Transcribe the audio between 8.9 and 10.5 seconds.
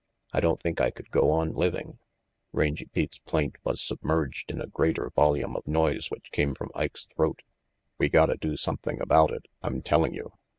about it, I'm telling you.